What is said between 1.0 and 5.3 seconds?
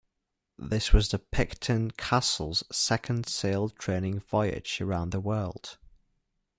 the "Picton Castle's" second sail-training voyage around the